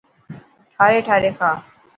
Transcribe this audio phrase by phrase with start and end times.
[0.77, 1.49] ٺاري ٺاري کا.